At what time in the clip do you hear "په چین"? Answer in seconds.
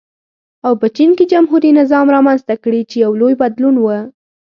0.81-1.11